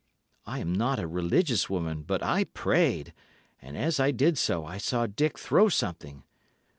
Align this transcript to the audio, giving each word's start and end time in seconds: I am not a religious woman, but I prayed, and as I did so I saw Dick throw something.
I 0.47 0.57
am 0.57 0.73
not 0.73 0.97
a 0.97 1.05
religious 1.07 1.69
woman, 1.69 2.01
but 2.01 2.23
I 2.23 2.45
prayed, 2.45 3.13
and 3.61 3.77
as 3.77 3.99
I 3.99 4.09
did 4.09 4.35
so 4.35 4.65
I 4.65 4.79
saw 4.79 5.05
Dick 5.05 5.37
throw 5.37 5.69
something. 5.69 6.23